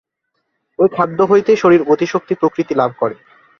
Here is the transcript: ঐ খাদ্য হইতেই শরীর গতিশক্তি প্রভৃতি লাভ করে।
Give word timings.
ঐ 0.79 0.83
খাদ্য 0.87 1.19
হইতেই 1.29 1.57
শরীর 1.57 1.81
গতিশক্তি 1.83 2.33
প্রভৃতি 2.35 2.73
লাভ 2.75 2.91
করে। 2.99 3.15